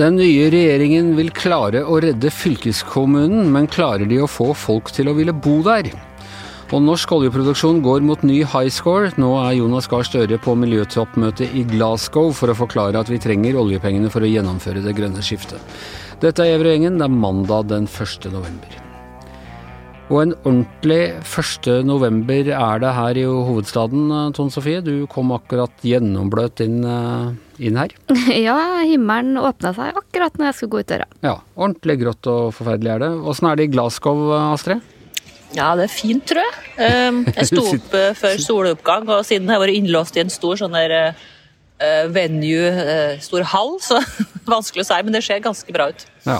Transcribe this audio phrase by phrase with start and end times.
[0.00, 5.10] Den nye regjeringen vil klare å redde fylkeskommunen, men klarer de å få folk til
[5.10, 5.90] å ville bo der?
[6.70, 9.10] Og norsk oljeproduksjon går mot ny high score.
[9.20, 13.58] Nå er Jonas Gahr Støre på miljøtoppmøte i Glasgow for å forklare at vi trenger
[13.60, 15.60] oljepengene for å gjennomføre det grønne skiftet.
[16.22, 16.96] Dette er Gjengen.
[16.96, 18.30] Det er mandag den 1.
[18.32, 18.89] november.
[20.10, 21.68] Og en ordentlig 1.
[21.86, 24.80] november er det her i hovedstaden, Tone Sofie.
[24.82, 26.80] Du kom akkurat gjennombløt inn,
[27.62, 27.94] inn her.
[28.34, 31.06] Ja, himmelen åpna seg akkurat når jeg skulle gå ut døra.
[31.22, 33.12] Ja, ordentlig grått og forferdelig er det.
[33.30, 34.82] Åssen er det i Glasgow, Astrid?
[35.54, 36.58] Ja, det er fint, tror jeg.
[36.86, 40.32] Ehm, jeg sto opp eh, før soloppgang, og siden jeg har vært innlåst i en
[40.32, 42.70] stor sånn der uh, venue,
[43.22, 44.02] stor hall, så
[44.58, 46.06] vanskelig å si, men det ser ganske bra ut.
[46.26, 46.38] Ja.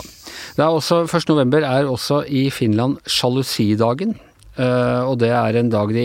[0.57, 1.31] Det er også, 1.
[1.33, 4.17] november er også i Finland sjalusidagen.
[4.59, 6.05] Uh, og det er en dag de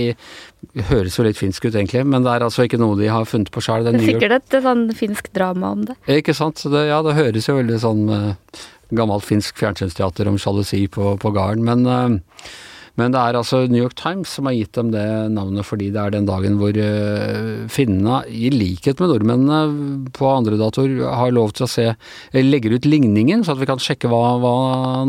[0.87, 3.49] høres jo litt finsk ut egentlig, men det er altså ikke noe de har funnet
[3.51, 3.83] på sjøl.
[3.83, 5.97] Det er sikkert et sånn finsk drama om det.
[6.21, 6.61] Ikke sant.
[6.71, 8.61] Det, ja, det høres jo veldig sånn uh,
[8.95, 11.65] gammelt finsk fjernsynsteater om sjalusi på, på gården.
[11.67, 12.53] Men uh,
[12.99, 16.01] men det er altså New York Times som har gitt dem det navnet fordi det
[16.01, 21.55] er den dagen hvor uh, finnene, i likhet med nordmennene på andre datoer, har lov
[21.55, 21.87] til å se
[22.35, 24.55] legger ut ligningen, så at vi kan sjekke hva, hva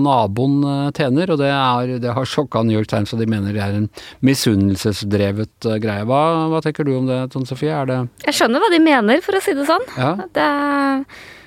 [0.01, 1.31] naboen uh, tjener.
[1.34, 3.89] Og det, er, det har sjokka New York Times, og de mener det er en
[4.27, 6.07] misunnelsesdrevet uh, greie.
[6.09, 7.75] Hva, hva, tenker du om det, Tone Sofie?
[7.77, 9.91] Er det Jeg skjønner hva de mener, for å si det sånn.
[9.95, 10.12] Ja.
[10.34, 11.45] Det er Eh,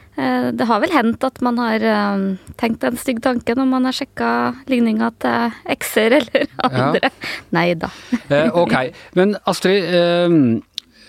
[0.55, 2.23] det har vel hendt at man har eh,
[2.59, 4.31] tenkt en stygg tanke når man har sjekka
[4.71, 7.11] ligninga til ekser eller andre.
[7.11, 7.29] Ja.
[7.55, 7.91] Nei da.
[8.27, 8.75] Eh, ok,
[9.19, 9.87] men Astrid.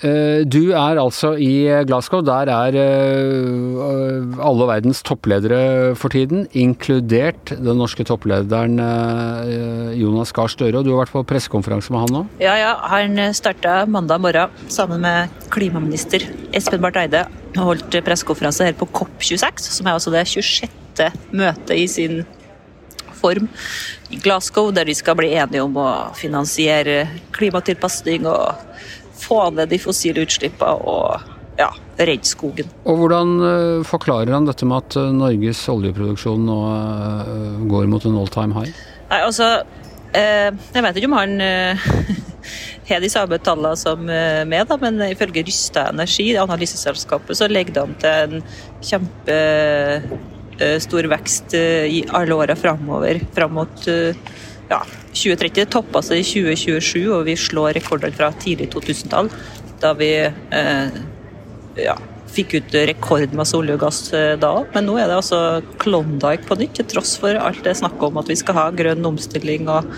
[0.01, 2.23] Du er altså i Glasgow.
[2.25, 2.77] Der er
[4.41, 8.81] alle verdens toppledere for tiden, inkludert den norske topplederen
[10.01, 10.81] Jonas Gahr Støre.
[10.81, 12.25] Og du har vært på pressekonferanse med han nå?
[12.41, 12.73] Ja, ja.
[12.95, 16.25] Han starta mandag morgen sammen med klimaminister
[16.57, 17.27] Espen Barth Eide
[17.59, 21.11] og holdt pressekonferanse her på COP26, som er altså det 26.
[21.37, 22.23] møtet i sin
[23.21, 23.51] form
[24.09, 27.03] i Glasgow, der de skal bli enige om å finansiere
[27.37, 28.57] klimatilpasning og
[29.21, 31.29] få ned de fossile utslippene og
[31.61, 31.69] ja,
[32.01, 32.71] redde skogen.
[32.89, 38.07] Og Hvordan uh, forklarer han dette med at uh, Norges oljeproduksjon nå uh, går mot
[38.09, 38.73] en all time high?
[39.11, 39.61] Nei, altså,
[40.15, 41.37] Jeg vet ikke om han
[42.91, 47.77] har de samme tallene som eh, meg, da, men ifølge Rysta Energi, analyseselskapet, så legger
[47.77, 48.45] de an til en
[48.83, 50.29] kjempestor
[50.85, 53.21] stor vekst eh, i alle åra framover.
[53.33, 53.87] Fram mot
[54.71, 54.81] ja,
[55.13, 55.67] 2030.
[55.75, 59.31] Toppa seg i 2027, og vi slår rekordene fra tidlig 2000-tall,
[59.83, 61.01] da vi eh,
[61.81, 61.97] ja,
[62.31, 64.53] fikk ut rekordmasse olje og gass da.
[64.75, 65.41] Men nå er det altså
[65.83, 69.11] Klondyke på nytt, til tross for alt det snakket om at vi skal ha grønn
[69.11, 69.91] omstilling og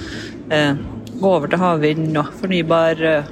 [0.54, 0.74] eh,
[1.22, 3.30] gå over til havvind og fornybar eh,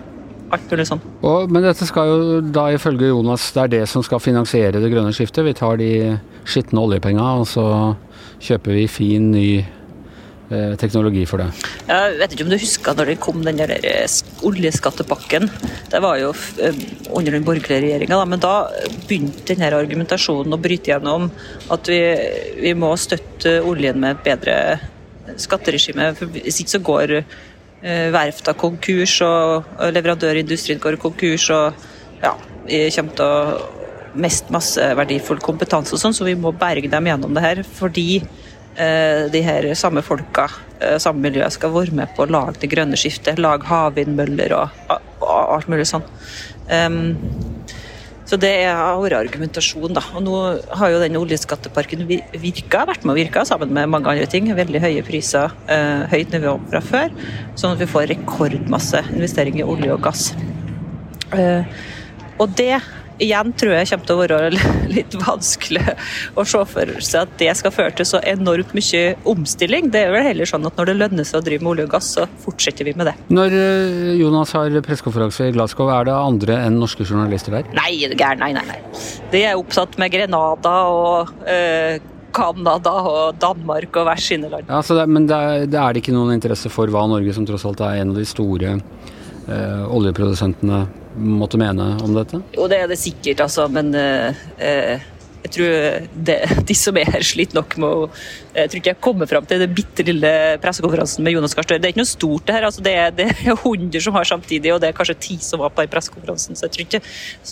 [0.50, 1.02] alt mulig sånn.
[1.22, 4.92] Og, men dette skal jo da ifølge Jonas, det er det som skal finansiere det
[4.92, 5.46] grønne skiftet?
[5.46, 5.92] Vi tar de
[6.48, 7.66] skitne oljepengene, og så
[8.42, 9.76] kjøper vi fin, ny eh,
[10.80, 11.48] teknologi for det.
[11.88, 14.16] Jeg vet ikke om du husker når det kom den der eh,
[14.46, 15.50] oljeskattepakken.
[15.92, 16.32] Det var jo
[17.10, 18.54] under den borgerlige regjeringa, men da
[19.06, 21.28] begynte denne argumentasjonen å bryte gjennom
[21.70, 22.00] at vi,
[22.60, 26.10] vi må støtte oljen med et bedre skatteregime.
[26.18, 27.16] For hvis ikke så går
[27.80, 31.72] Eh, verfta konkurs, og leverandørindustrien går konkurs, og
[32.20, 32.34] ja,
[32.66, 37.08] vi kommer til å miste masse verdifull kompetanse og sånn, så vi må berge dem
[37.08, 37.62] gjennom det her.
[37.78, 38.26] Fordi eh,
[38.76, 40.46] de her samme folka,
[40.80, 43.40] eh, samme miljøet, skal være med på å lage det grønne skiftet.
[43.42, 44.68] Lage havvindmøller og,
[45.20, 46.06] alt mulig sånn.
[48.30, 50.04] Så det har vært argumentasjon, da.
[50.14, 50.34] Og nå
[50.78, 54.46] har jo den oljeskatteparken virka, vært med og virka sammen med mange andre ting.
[54.54, 57.10] Veldig høye priser, eh, høyt nivå fra før.
[57.58, 60.30] Sånn at vi får rekordmasse investering i olje og gass.
[61.34, 61.64] Eh,
[62.38, 62.78] og det
[63.22, 64.50] igjen tror jeg kommer til å være
[64.96, 65.96] litt vanskelig
[66.34, 69.90] å se for seg at det skal føre til så enormt mye omstilling.
[69.94, 71.96] Det er vel heller sånn at når det lønner seg å drive med olje og
[71.96, 73.16] gass, så fortsetter vi med det.
[73.32, 77.68] Når eh, Jonas har pressekonferanse i Glasgow, er det andre enn norske journalister der?
[77.76, 78.80] Nei, gæren, nei, nei, nei.
[79.32, 82.00] De er opptatt med Grenada og øh,
[82.34, 84.70] Canada og Danmark og hver sine land.
[84.70, 87.46] Ja, det, men det er, det er, det ikke noen interesse for hva Norge, som
[87.48, 90.84] tross alt er en av de store øh, oljeprodusentene,
[91.20, 92.42] måtte mene om dette?
[92.56, 93.68] Jo, det er det sikkert, altså.
[93.72, 95.08] Men eh, eh
[95.40, 96.36] jeg tror det,
[96.68, 98.08] de som er her, sliter nok med å
[98.54, 100.30] jeg tror ikke jeg kommer fram til den bitte lille
[100.62, 101.80] pressekonferansen med Jonas Gahr Støre.
[101.82, 102.66] Det er ikke noe stort, det her.
[102.68, 105.74] Altså, det, er, det 100 som har samtidig, og det er kanskje ti som var
[105.74, 106.58] på den pressekonferansen.
[106.58, 107.02] Så jeg tror ikke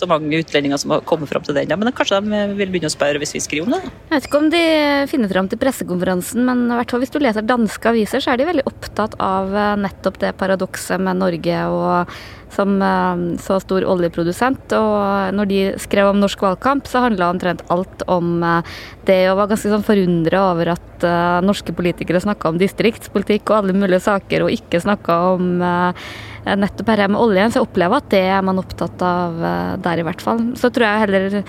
[0.01, 1.71] så mange utlendinger som har kommet fram til den.
[1.79, 3.93] Men kanskje de vil begynne å spørre hvis vi skriver om det?
[4.09, 4.63] Jeg vet ikke om de
[5.11, 8.67] finner fram til pressekonferansen, men hvert hvis du leser danske aviser, så er de veldig
[8.69, 12.19] opptatt av eh, nettopp det paradokset med Norge og
[12.53, 14.73] som eh, så stor oljeprodusent.
[14.75, 19.39] Og når de skrev om norsk valgkamp, så handla omtrent alt om eh, det, og
[19.41, 24.01] var ganske sånn forundra over at uh, norske politikere snakka om distriktspolitikk og alle mulige
[24.05, 26.09] saker, og ikke snakka om uh,
[26.49, 27.51] nettopp dette med oljen.
[27.51, 30.41] Så jeg opplever at det er man opptatt av uh, der, i hvert fall.
[30.59, 31.39] Så tror jeg heller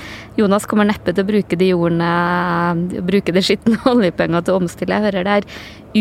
[0.41, 4.99] Jonas kommer neppe til å bruke de ordene, bruke de skitne oljepengene til å omstille.
[4.99, 5.50] Jeg hører det her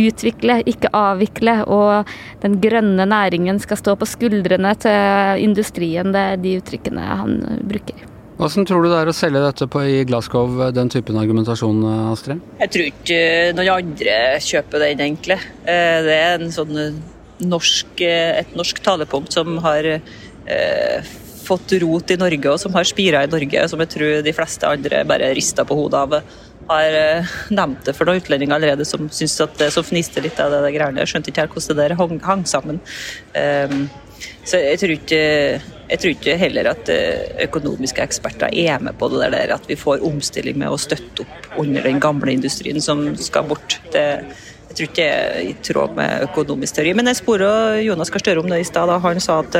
[0.09, 1.59] utvikle, ikke avvikle.
[1.69, 2.13] Og
[2.43, 6.13] den grønne næringen skal stå på skuldrene til industrien.
[6.15, 8.08] Det er de uttrykkene han bruker.
[8.39, 11.81] Hvordan tror du det er å selge dette på i Glasgow, den typen argumentasjon,
[12.13, 12.39] Astrid?
[12.61, 13.21] Jeg tror ikke
[13.57, 14.13] noen andre
[14.45, 15.35] kjøper den, egentlig.
[15.65, 17.01] Det er sånn
[17.43, 21.09] norsk, et norsk talepunkt som har eh,
[21.43, 24.71] fått rot i Norge, og som har spira i Norge, som jeg tror de fleste
[24.71, 26.21] andre bare rister på hodet av
[26.69, 26.95] har
[27.49, 30.61] nevnt det for noen utlendinger allerede som syns at det som fniste litt av det,
[30.67, 31.01] det greiene.
[31.01, 32.81] Jeg skjønte ikke helt hvordan det der hang, hang sammen.
[33.33, 33.87] Um,
[34.45, 35.21] så jeg tror, ikke,
[35.89, 36.91] jeg tror ikke heller at
[37.45, 41.59] økonomiske eksperter er med på det der at vi får omstilling med å støtte opp
[41.63, 43.79] under den gamle industrien som skal bort.
[43.93, 44.05] Det,
[44.69, 46.93] jeg tror ikke det er i tråd med økonomisk teori.
[46.97, 47.51] Men jeg spora
[47.81, 48.91] Jonas Gahr Støre om det i stad.
[49.01, 49.57] Han sa at,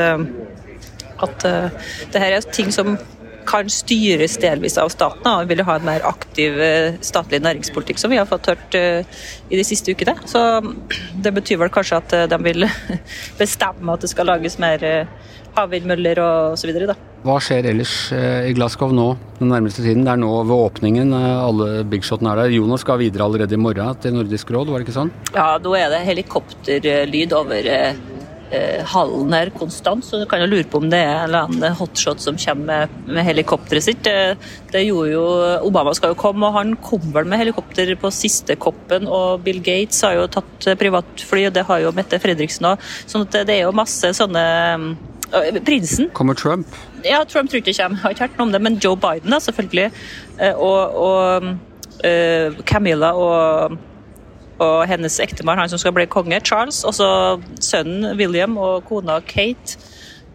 [1.26, 1.48] at
[2.14, 2.94] det her er ting som
[3.48, 5.26] kan styres delvis av staten.
[5.26, 6.56] og vil ha en mer aktiv
[7.04, 10.16] statlig næringspolitikk, som vi har fått hørt i de siste ukene.
[10.26, 10.40] Så
[11.24, 12.66] det betyr vel kanskje at de vil
[13.40, 14.84] bestemme at det skal lages mer
[15.56, 16.20] havvindmøller
[16.62, 16.94] videre.
[17.24, 19.08] Hva skjer ellers i Glasgow nå
[19.40, 20.06] den nærmeste tiden?
[20.06, 22.54] Det er nå ved åpningen alle bigshotene er der.
[22.54, 25.12] Jonas skal videre allerede i morgen til Nordisk råd, var det ikke sånn?
[25.34, 27.68] Ja, nå er det helikopterlyd over
[28.90, 31.76] hallen her konstant, så du kan jo lure på om det er en eller annen
[31.78, 34.00] hotshot som kommer med, med helikopteret sitt.
[34.06, 34.36] Det,
[34.72, 35.24] det, gjorde jo
[35.68, 39.06] Obama skal jo komme, og han kom vel med helikopter på siste koppen.
[39.06, 42.90] Og Bill Gates har jo tatt privatfly, og det har jo Mette Fredriksen òg.
[43.10, 44.44] Sånn at det er jo masse sånne
[45.64, 46.08] Prinsen.
[46.10, 46.66] Kommer Trump?
[47.06, 48.00] Ja, Trump tror ikke kommer.
[48.00, 49.92] Jeg har ikke hørt noe om det, men Joe Biden, da, selvfølgelig.
[50.58, 51.46] Og, og
[52.02, 53.78] uh, Camilla og
[54.60, 57.08] og hennes ektemann, han som skal bli konge, Charles, og så
[57.64, 59.80] sønnen William og kona Kate.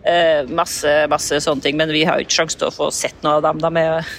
[0.06, 3.40] Eh, masse, masse sånne ting, men vi har ikke sjanse til å få sett noe
[3.40, 3.62] av dem.
[3.64, 4.10] De er,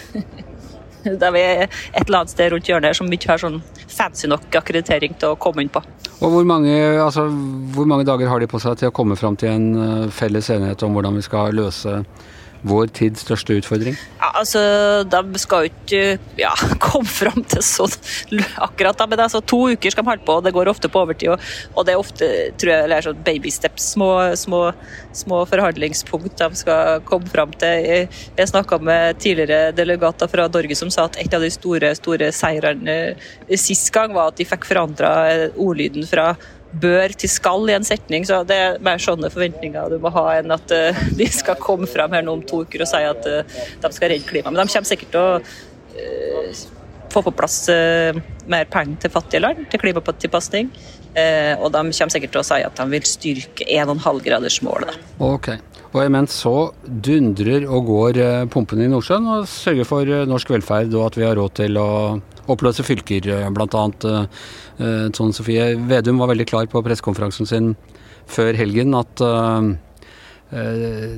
[1.23, 5.15] de er et eller annet sted rundt hjørnet som ikke har sånn fancy nok akkreditering
[5.19, 5.83] til å komme inn på.
[6.17, 7.27] Og hvor mange, altså,
[7.75, 10.83] hvor mange dager har de på seg til å komme fram til en felles enighet
[10.87, 12.01] om hvordan vi skal løse
[12.67, 13.97] vår tids største utfordring?
[14.21, 14.61] Ja, altså,
[15.11, 16.53] De skal jo ikke ja,
[16.85, 17.95] komme fram til sånn
[18.63, 21.03] akkurat da, men altså, to uker skal de holde på, og det går ofte på
[21.05, 21.33] overtid.
[21.35, 22.31] Og, og det er ofte
[22.61, 24.63] tror jeg, det er sånn babysteps, små, små,
[25.17, 27.87] små forhandlingspunkt de skal komme fram til.
[27.87, 31.95] Jeg, jeg snakka med tidligere delegater fra Norge som sa at et av de store,
[31.99, 32.97] store seirene
[33.57, 35.13] sist gang var at de fikk forandra
[35.55, 36.33] ordlyden fra
[36.83, 38.27] bør til skal i en setning.
[38.29, 41.89] Så det er mer sånne forventninger du må ha enn at uh, de skal komme
[41.91, 44.53] frem her nå om to uker og si at uh, de skal redde klimaet.
[44.53, 46.65] Men de kommer sikkert til å uh,
[47.13, 47.63] få på plass
[48.51, 50.67] mer penger til fattige land, til klimatilpasning.
[51.63, 54.99] og de kommer sikkert til å si at de vil styrke 1,5-gradersmålet.
[55.25, 55.49] Ok.
[55.95, 58.21] Og imens så dundrer og går
[58.53, 61.89] pumpene i Nordsjøen og sørger for norsk velferd og at vi har råd til å
[62.53, 63.83] oppløse fylker, bl.a.
[65.17, 67.75] Tone Sofie Vedum var veldig klar på pressekonferansen sin
[68.31, 69.23] før helgen at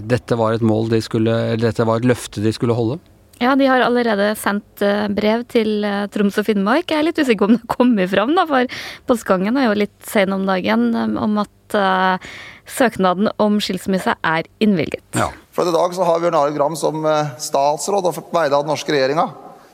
[0.09, 2.97] dette var et mål de skulle Dette var et løfte de skulle holde.
[3.39, 4.83] Ja, de har allerede sendt
[5.15, 6.89] brev til Troms og Finnmark.
[6.91, 8.81] Jeg er litt usikker på om det kommer fram, da, for
[9.11, 12.31] postgangen er jo litt sen om dagen, om at uh,
[12.69, 15.05] søknaden om skilsmisse er innvilget.
[15.17, 15.29] Ja.
[15.55, 17.07] For I dag så har Bjørn Arild Gram som
[17.43, 19.29] statsråd og vegne av den norske regjeringa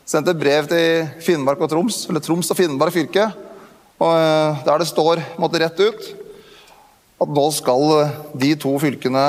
[0.08, 3.28] sendt et brev til Finnmark og Troms, eller Troms og Finnmark fylke,
[4.04, 6.12] og der det står måtte rett ut
[7.22, 7.92] at nå skal
[8.36, 9.28] de to fylkene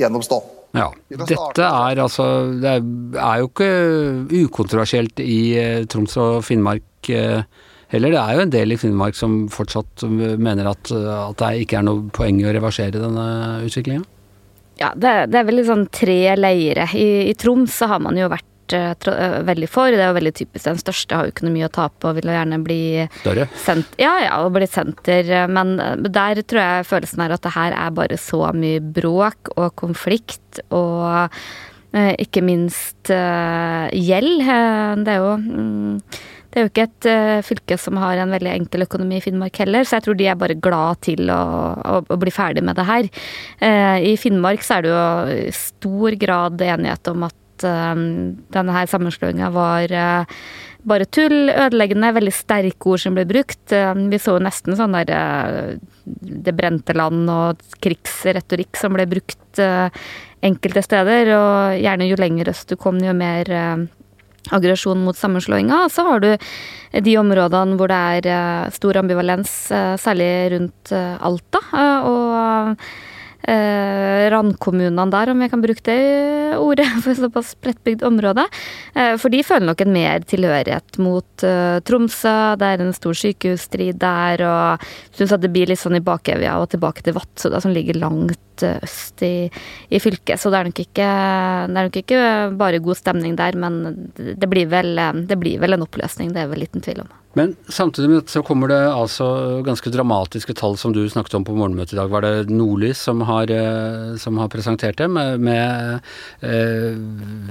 [0.00, 0.38] gjennomstå.
[0.72, 2.24] Ja, Dette er altså
[2.56, 2.70] Det
[3.20, 3.72] er jo ikke
[4.46, 7.10] ukontroversielt i Troms og Finnmark
[7.92, 8.14] heller.
[8.14, 11.86] Det er jo en del i Finnmark som fortsatt mener at, at det ikke er
[11.90, 13.26] noe poeng i å reversere denne
[13.66, 14.06] utviklinga?
[14.80, 16.88] Ja, det, det, er vel sånn tre leire.
[16.96, 19.92] I, I Troms så har man jo vært veldig for.
[19.92, 20.64] Det er jo veldig typisk.
[20.66, 22.80] Den største har jo ikke noe mye å tape og vil jo gjerne bli
[23.20, 23.48] Større?
[23.64, 25.32] Sent, ja, ja, og bli senter.
[25.52, 29.74] Men der tror jeg følelsen er at det her er bare så mye bråk og
[29.80, 31.32] konflikt og
[31.92, 34.46] ikke minst gjeld.
[35.04, 35.98] Det er jo
[36.52, 39.56] det er jo ikke et uh, fylke som har en veldig enkel økonomi i Finnmark
[39.62, 41.40] heller, så jeg tror de er bare glad til å,
[41.80, 43.08] å, å bli ferdig med det her.
[43.62, 47.94] Uh, I Finnmark så er det jo i stor grad enighet om at uh,
[48.56, 49.94] denne her sammenslåinga var
[50.82, 53.70] bare tull, ødeleggende, veldig sterke ord som ble brukt.
[53.70, 61.30] Vi så nesten sånn der Det brente land og krigsretorikk som ble brukt enkelte steder.
[61.36, 63.46] Og gjerne jo lenger øst du kom, jo mer
[64.50, 65.84] aggresjon mot sammenslåinga.
[65.86, 66.30] Og så har du
[67.06, 71.62] de områdene hvor det er eh, stor ambivalens, eh, særlig rundt eh, Alta.
[72.08, 72.86] Og
[73.48, 78.46] eh, randkommunene der, om jeg kan bruke det ordet, for såpass spredtbygd område.
[78.94, 82.36] Eh, for de føler nok en mer tilhørighet mot eh, Tromsø.
[82.60, 86.58] Det er en stor sykehusstrid der, og syns at det blir litt sånn i bakevja
[86.60, 89.34] og tilbake til Vadsø, som ligger langt eh, øst i,
[89.88, 90.40] i, fylket.
[90.40, 91.08] Så det er, nok ikke,
[91.68, 92.22] det er nok ikke
[92.60, 93.82] bare god stemning der, men
[94.16, 94.94] det blir vel,
[95.28, 97.12] det blir vel en oppløsning, det er vel liten tvil om.
[97.32, 99.26] Men samtidig med dette så kommer det altså
[99.64, 102.10] ganske dramatiske tall som du snakket om på morgenmøtet i dag.
[102.12, 106.00] Var det Nordlys som har, eh, som har presentert det, med, med
[106.44, 106.98] eh,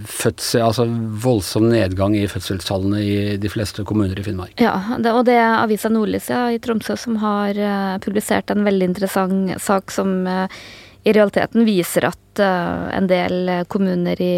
[0.06, 0.86] fødsel, altså
[1.26, 4.54] voldsom nedgang i fødselstallene i de fleste kommuner i Finnmark?
[4.62, 7.58] Ja, det, og det er avisa Nordlys ja, i Tromsø som har
[8.06, 10.28] publisert en veldig interessant sak som
[11.04, 14.36] i realiteten viser at uh, en del kommuner i,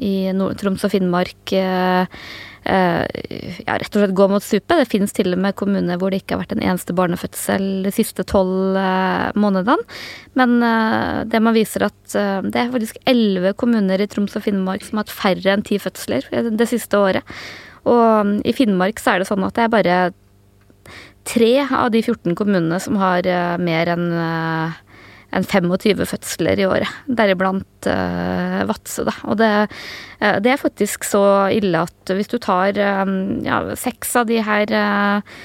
[0.00, 0.14] i
[0.56, 1.56] Troms og Finnmark
[2.66, 3.04] Eh,
[3.62, 4.80] ja, rett og slett gå mot stupet.
[4.80, 7.92] Det finnes til og med kommuner hvor det ikke har vært en eneste barnefødsel de
[7.94, 9.86] siste tolv eh, månedene.
[10.38, 14.84] Men eh, det man viser at det er faktisk elleve kommuner i Troms og Finnmark
[14.86, 16.26] som har hatt færre enn ti fødsler
[16.58, 17.36] det siste året.
[17.86, 19.98] Og i Finnmark så er det sånn at det er bare
[21.26, 23.26] tre av de 14 kommunene som har
[23.62, 24.08] mer enn
[25.36, 29.06] enn 25 fødsler i året, deriblant uh, Vadsø.
[29.28, 29.52] Og det,
[30.22, 31.22] uh, det, er faktisk så
[31.54, 35.38] ille at hvis du tar um, ja, seks av de her uh,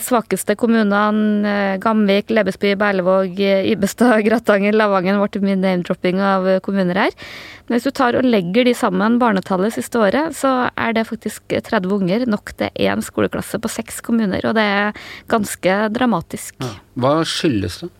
[0.00, 3.36] svakeste kommunene, Gamvik, Lebesby, Berlevåg,
[3.68, 7.18] Ibestad, Gratangen, Lavangen ble mye name-dropping av kommuner her.
[7.66, 11.52] Men hvis du tar og legger de sammen, barnetallet siste året, så er det faktisk
[11.52, 14.40] 30 unger nok til én skoleklasse på seks kommuner.
[14.48, 16.56] Og det er ganske dramatisk.
[16.64, 16.72] Ja.
[17.04, 17.92] Hva skyldes det?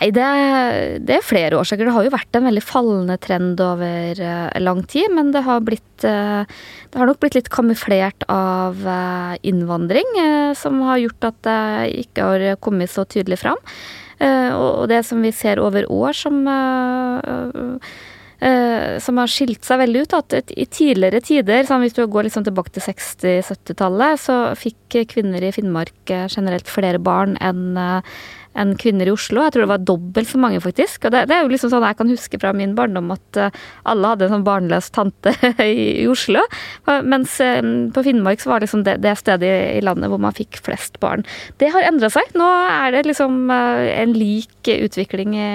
[0.00, 0.26] Nei, det,
[1.04, 1.84] det, er flere årsaker.
[1.84, 5.60] Det har jo vært en veldig fallende trend over uh, lang tid, men det har
[5.60, 6.48] blitt uh,
[6.88, 10.08] Det har nok blitt litt kamuflert av uh, innvandring,
[10.56, 11.58] som har gjort at det
[12.06, 13.60] ikke har kommet så tydelig fram.
[14.20, 16.44] og det som vi ser over år, som
[19.04, 20.14] som har skilt seg veldig ut.
[20.16, 25.44] At i tidligere tider, sånn hvis du går liksom tilbake til 60-70-tallet, så fikk kvinner
[25.44, 27.76] i Finnmark generelt flere barn enn
[28.60, 29.42] enn kvinner i Oslo.
[29.44, 31.06] Jeg tror det var dobbelt så mange, faktisk.
[31.06, 33.58] Og det, det, er jo liksom sånn jeg kan huske fra min barndom at uh,
[33.90, 36.44] alle hadde en sånn barnløs tante i, i, Oslo.
[36.86, 37.60] Mens uh,
[37.94, 41.26] på Finnmark så var liksom det, det stedet i, landet hvor man fikk flest barn.
[41.62, 42.30] Det har endra seg.
[42.38, 45.50] Nå er det liksom uh, en lik utvikling i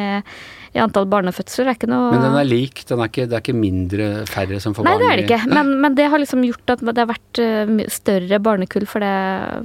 [0.75, 1.69] i antall barnefødsler.
[1.69, 2.81] er ikke noe Men den er lik?
[2.89, 4.99] Den er ikke, det er ikke mindre færre som får barn?
[4.99, 5.53] Nei, det er det ikke.
[5.55, 9.11] Men, men, det har liksom gjort at det har vært eh, større barnekull fordi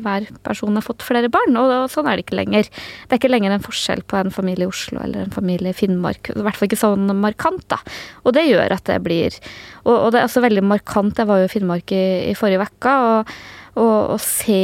[0.04, 1.58] hver person har fått flere barn.
[1.58, 2.70] Og, og, sånn er det ikke lenger.
[2.70, 5.80] Det er ikke lenger en forskjell på en familie i Oslo eller en familie i
[5.80, 6.30] Finnmark.
[6.30, 7.80] I hvert fall ikke sånn markant, da.
[8.22, 9.34] Og det gjør at det blir
[9.82, 11.18] Og, og det er også veldig markant.
[11.18, 12.94] Jeg var jo i Finnmark i, i forrige uke.
[12.94, 13.34] og
[13.78, 14.62] og, og se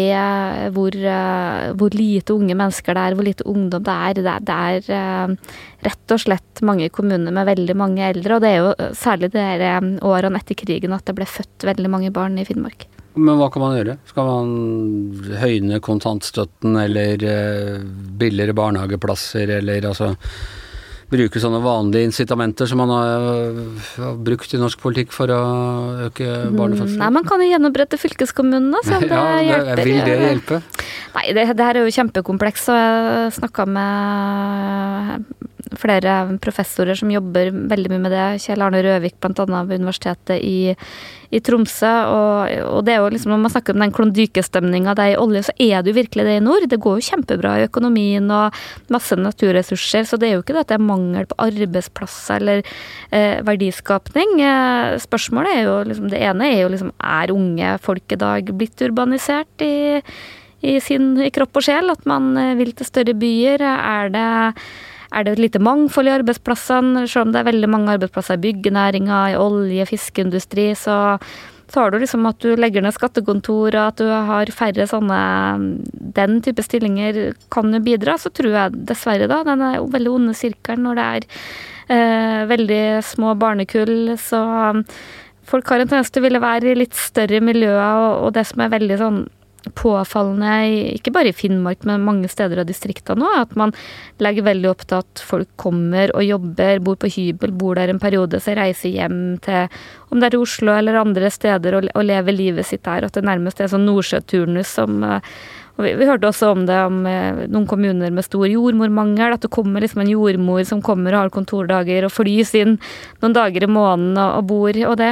[0.74, 4.18] hvor, eh, hvor, lite unge mennesker det er, hvor lite ungdom det er.
[4.18, 5.54] Det, det er uh,
[5.86, 9.46] rett og slett mange kommuner med veldig mange eldre, og det er jo særlig de
[9.70, 12.88] eh, årene etter krigen at det ble født veldig mange barn i Finnmark.
[13.16, 13.96] Men hva kan man gjøre?
[14.10, 17.22] Skal man høyne kontantstøtten eller
[18.20, 20.10] billigere barnehageplasser eller altså
[21.10, 23.26] bruke sånne vanlige incitamenter som man har,
[23.96, 25.40] har, brukt i norsk politikk for å
[26.08, 26.96] øke mm.
[26.98, 29.84] Nei, man kan jo gjenopprette fylkeskommunene, så det, ja, det hjelper.
[29.86, 30.60] Vil det hjelpe?
[31.16, 37.50] Nei, det, det her er jo kjempekompleks, og jeg snakka med flere professorer som jobber
[37.70, 38.26] veldig mye med det.
[38.44, 39.44] Kjell Arne Røvik bl.a.
[39.66, 40.74] ved Universitetet i,
[41.34, 41.90] i Tromsø.
[42.12, 45.18] Og, og, det er jo liksom, når man snakker om den klondykestemninga det er i
[45.20, 46.68] olje, så er det jo virkelig det i nord.
[46.70, 48.62] Det går jo kjempebra i økonomien og
[48.94, 52.64] masse naturressurser, så det er jo ikke det at det er mangel på arbeidsplasser eller
[53.10, 54.38] eh, verdiskapning.
[54.46, 58.56] Eh, spørsmålet er jo liksom, det ene er jo liksom er unge folk i dag
[58.56, 59.76] blitt urbanisert i
[60.66, 63.62] i sin i kropp og sjel, at man eh, vil til større byer.
[63.62, 64.28] Er det
[65.16, 67.06] er det et lite mangfold i arbeidsplassene.
[67.08, 70.96] Selv om det er veldig mange arbeidsplasser i byggenæringa, i olje, fiskeindustri, så,
[71.72, 75.20] så har du liksom at du legger ned skattekontor, og at du har færre sånne
[76.16, 78.18] Den type stillinger kan jo bidra.
[78.20, 81.30] Så tror jeg dessverre, da, den er veldig onde sirkelen når det er
[81.96, 84.42] eh, veldig små barnekull, så
[85.46, 88.64] folk har en tendens til å ville være i litt større miljøer, og det som
[88.64, 89.20] er veldig sånn
[89.74, 93.74] påfallende, ikke bare i Finnmark, men mange steder av distriktene nå, at man
[94.22, 98.02] legger veldig opp til at folk kommer og jobber, bor på hybel, bor der en
[98.02, 99.66] periode, så reiser hjem til
[100.12, 103.08] om det er Oslo eller andre steder, og, og lever livet sitt der.
[103.08, 105.24] At det nærmest er sånn nordsjøturnus som og
[105.84, 109.34] vi, vi, hørte også om det om eh, noen kommuner med stor jordmormangel.
[109.36, 112.76] At det kommer liksom en jordmor som kommer og har kontordager og flys inn
[113.22, 114.80] noen dager i måneden og, og bor.
[114.92, 115.10] Og det,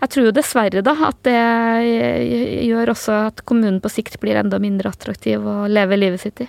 [0.00, 1.36] jeg tror jo dessverre da at det
[2.66, 6.48] gjør også at kommunen på sikt blir enda mindre attraktiv å leve livet sitt i.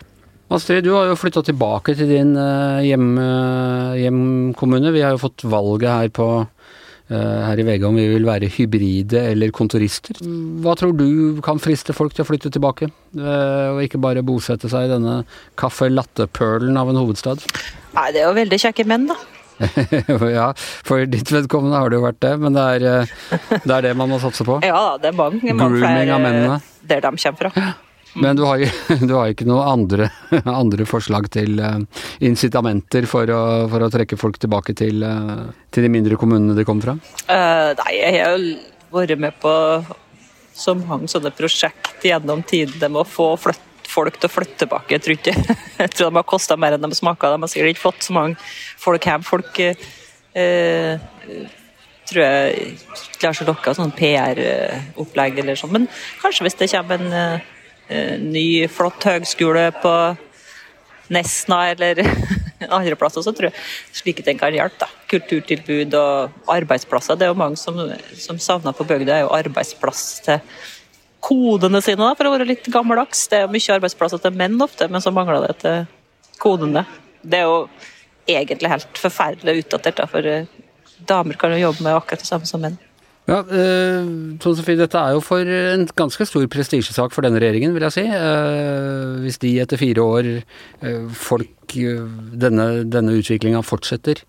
[0.52, 3.14] Astrid, du har jo flytta tilbake til din eh, hjem,
[4.02, 4.92] hjemkommune.
[4.92, 6.81] Vi har jo fått valget her på Eh,
[7.18, 10.18] her i VG om vi vil være hybride eller kontorister.
[10.64, 12.88] Hva tror du kan friste folk til å flytte tilbake,
[13.18, 15.22] eh, og ikke bare bosette seg i denne
[15.60, 17.44] caffè latte-perlen av en hovedstad?
[17.98, 19.20] Nei, det er jo veldig kjekke menn, da.
[20.40, 20.48] ja,
[20.88, 23.16] for ditt vedkommende har det jo vært det, men det er eh,
[23.52, 24.58] det, er det man må satse på?
[24.66, 27.72] Ja da, det er mange, mange flere der de kommer fra.
[28.14, 28.60] Men du har,
[29.08, 30.10] du har ikke noen andre,
[30.46, 31.80] andre, forslag til uh,
[32.24, 33.42] incitamenter for å,
[33.72, 36.96] for å, trekke folk tilbake til, uh, til, de mindre kommunene de kommer fra?
[37.30, 38.56] Uh, nei, jeg har jo
[38.92, 39.54] vært med på
[40.62, 44.98] så mange sånne prosjekt gjennom tidene med å få flytt, folk til å flytte tilbake.
[44.98, 47.32] Jeg tror, ikke, jeg tror de har kosta mer enn de smaker.
[47.32, 48.36] De har sikkert ikke fått så mange
[48.80, 49.24] folk hjem.
[49.28, 49.64] Folk
[52.12, 52.76] tror jeg
[53.20, 55.74] klarer seg av sånn PR-opplegg eller sånn.
[55.76, 55.90] Men
[56.22, 57.60] kanskje hvis det kommer en Eh,
[58.22, 59.94] ny, flott høgskole på
[61.12, 62.00] Nesna eller
[62.70, 64.86] andre plasser, så tror jeg slike ting kan hjelpe.
[64.86, 64.90] da.
[65.12, 67.18] Kulturtilbud og arbeidsplasser.
[67.20, 67.80] Det er jo mange som,
[68.16, 70.40] som savner på bygda, er jo arbeidsplass til
[71.22, 73.28] kodene sine, da, for å være litt gammeldags.
[73.30, 75.84] Det er jo mye arbeidsplasser til menn ofte, men så mangler det til
[76.42, 76.86] kodene.
[77.22, 77.60] Det er jo
[78.32, 80.48] egentlig helt forferdelig utdatert, da, for eh,
[81.10, 82.80] damer kan jo jobbe med akkurat det samme som menn.
[83.30, 84.08] Ja, eh,
[84.42, 87.96] Tone Sofie, dette er jo for en ganske stor prestisjesak for denne regjeringen, vil jeg
[87.96, 88.06] si.
[88.08, 90.30] Eh, hvis de etter fire år,
[90.82, 94.24] eh, folk, denne, denne utviklinga fortsetter,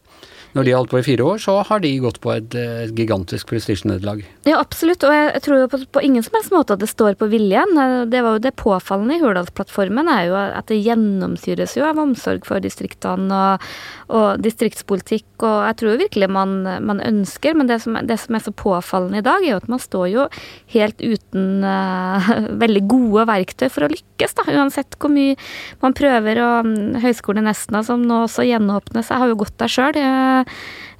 [0.52, 2.92] når de har holdt på i fire år, så har de gått på et, et
[2.96, 4.20] gigantisk prestisjenederlag.
[4.44, 7.16] Ja, absolutt, og jeg tror jo på, på, ingen som helst måte at det står
[7.20, 7.72] på viljen.
[8.12, 12.44] Det var jo det påfallende i Hurdalsplattformen, er jo at det gjennomsyres jo av omsorg
[12.48, 13.66] for distriktene og,
[14.12, 18.44] og distriktspolitikk, og jeg tror virkelig man, man ønsker, men det som, det som, er
[18.44, 20.28] så påfallende i dag, er jo at man står jo
[20.74, 22.28] helt uten uh,
[22.62, 25.38] veldig gode verktøy for å lykkes, da, uansett hvor mye
[25.82, 26.42] man prøver.
[26.44, 29.96] Og um, Høgskolen i Nesna, som nå også gjenåpnes, jeg har jo gått der sjøl.
[29.96, 30.41] Eh,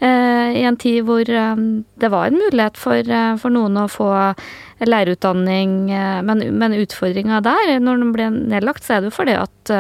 [0.03, 1.57] i en tid hvor eh,
[2.03, 4.11] det var en mulighet for, eh, for noen å få
[4.83, 5.93] lærerutdanning,
[6.27, 9.71] men, men utfordringa der, når den ble nedlagt, så er det jo fordi at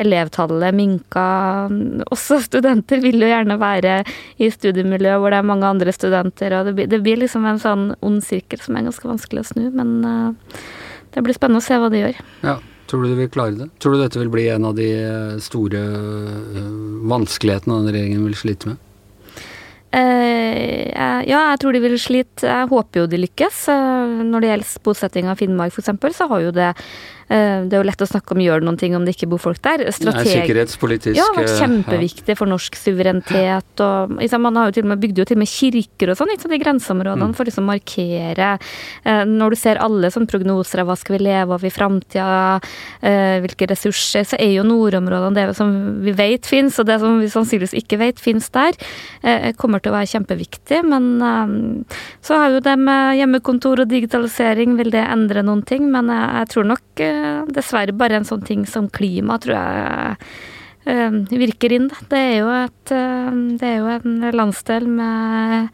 [0.00, 1.24] elevtallet minka.
[2.14, 3.98] Også studenter vil jo gjerne være
[4.40, 7.60] i studiemiljø hvor det er mange andre studenter, og det blir, det blir liksom en
[7.60, 9.94] sånn ond sirkel som er ganske vanskelig å snu, men
[11.12, 12.24] det blir spennende å se hva de gjør.
[12.48, 12.56] Ja.
[12.88, 13.68] Tror du de vil klare det?
[13.84, 14.88] Tror du dette vil bli en av de
[15.44, 15.84] store
[17.12, 18.84] vanskelighetene denne regjeringen vil slite med?
[19.88, 20.88] Uh,
[21.24, 22.44] ja, jeg tror de vil slite.
[22.46, 23.62] Jeg håper jo de lykkes.
[23.72, 27.82] Uh, når det gjelder bosetting av Finnmark f.eks., så har jo det Eh, det er
[27.82, 29.84] jo lett å snakke om gjør noen ting om det ikke bor folk der.
[29.92, 30.24] Strateg...
[30.24, 33.82] Nei, sikkerhetspolitisk Ja, det har vært kjempeviktig for norsk suverenitet.
[33.84, 36.18] Og, liksom, man har jo til og med bygd jo til og med kirker og
[36.18, 37.36] sånn i grenseområdene mm.
[37.36, 41.22] for liksom å markere eh, Når du ser alle sånne prognoser av hva skal vi
[41.26, 42.58] leve av i framtida,
[43.02, 47.20] eh, hvilke ressurser, så er jo nordområdene det som vi vet fins, og det som
[47.20, 48.76] vi sannsynligvis ikke vet fins der,
[49.60, 50.80] kommer til å være kjempeviktig.
[50.88, 51.84] Men
[52.24, 55.88] så har jo det med hjemmekontor og digitalisering, vil det endre noen ting?
[55.92, 57.02] Men jeg tror nok
[57.54, 60.16] dessverre bare en sånn ting som klima, tror jeg
[60.88, 61.88] uh, virker inn.
[62.10, 65.72] Det er, jo et, uh, det er jo en landsdel med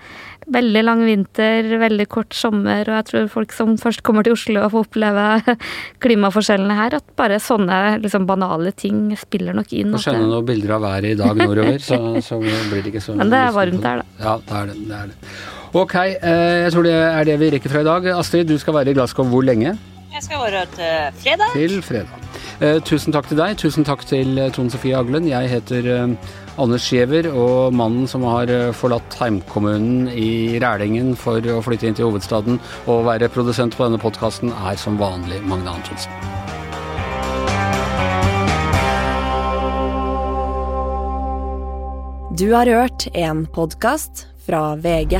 [0.52, 4.64] veldig lang vinter, veldig kort sommer, og jeg tror folk som først kommer til Oslo
[4.64, 5.56] og får oppleve
[6.04, 9.94] klimaforskjellene her, at bare sånne liksom, banale ting spiller nok inn.
[9.96, 13.16] Får skjønne noen bilder av været i dag nordover, så, så, blir det ikke så
[13.18, 14.20] Men det er varmt her, da.
[14.20, 14.78] Ja, det er det.
[14.84, 15.34] det, er det.
[15.74, 18.12] Ok, eh, jeg tror det er det vi rekker fra i dag.
[18.14, 19.74] Astrid, du skal være i Glasgow hvor lenge?
[20.14, 21.54] Jeg skal være til fredag.
[21.54, 22.20] Til fredag.
[22.62, 23.56] Eh, tusen takk til deg.
[23.58, 25.26] Tusen takk til eh, Trond Sofie Aglen.
[25.26, 28.46] Jeg heter eh, Anders Giæver, og mannen som har
[28.78, 33.98] forlatt heimkommunen i Rælingen for å flytte inn til hovedstaden og være produsent på denne
[33.98, 36.14] podkasten, er som vanlig Magne Antonsen.
[42.38, 45.18] Du har hørt en podkast fra VG.